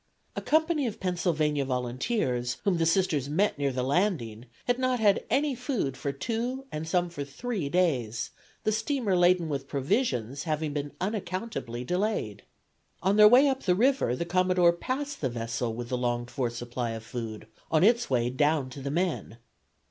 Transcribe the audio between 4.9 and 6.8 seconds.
had any food for two,